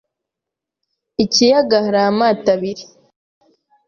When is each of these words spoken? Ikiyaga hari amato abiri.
Ikiyaga 1.23 1.77
hari 1.85 1.99
amato 2.09 2.47
abiri. 2.55 2.83